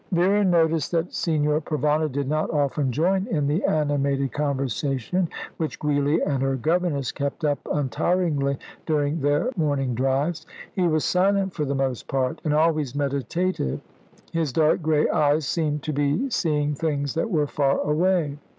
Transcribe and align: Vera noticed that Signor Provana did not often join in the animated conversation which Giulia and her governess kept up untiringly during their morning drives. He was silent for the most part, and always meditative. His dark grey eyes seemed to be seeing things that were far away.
Vera 0.11 0.43
noticed 0.43 0.91
that 0.93 1.13
Signor 1.13 1.61
Provana 1.61 2.11
did 2.11 2.27
not 2.27 2.49
often 2.49 2.91
join 2.91 3.27
in 3.27 3.45
the 3.45 3.63
animated 3.65 4.31
conversation 4.33 5.29
which 5.57 5.79
Giulia 5.79 6.25
and 6.25 6.41
her 6.41 6.55
governess 6.55 7.11
kept 7.11 7.45
up 7.45 7.59
untiringly 7.71 8.57
during 8.87 9.21
their 9.21 9.51
morning 9.55 9.93
drives. 9.93 10.47
He 10.73 10.87
was 10.87 11.05
silent 11.05 11.53
for 11.53 11.65
the 11.65 11.75
most 11.75 12.07
part, 12.07 12.41
and 12.43 12.51
always 12.55 12.95
meditative. 12.95 13.79
His 14.33 14.51
dark 14.51 14.81
grey 14.81 15.07
eyes 15.07 15.47
seemed 15.47 15.83
to 15.83 15.93
be 15.93 16.31
seeing 16.31 16.73
things 16.73 17.13
that 17.13 17.29
were 17.29 17.45
far 17.45 17.79
away. 17.81 18.39